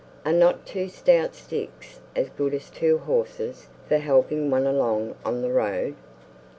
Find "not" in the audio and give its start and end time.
0.33-0.65